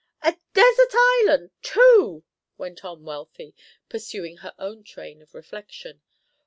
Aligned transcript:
"A 0.23 0.35
desert 0.55 0.95
island, 0.95 1.51
too!" 1.61 2.23
went 2.57 2.83
on 2.83 3.03
Wealthy, 3.03 3.53
pursuing 3.87 4.37
her 4.37 4.55
own 4.57 4.83
train 4.83 5.21
of 5.21 5.35
reflection. 5.35 6.01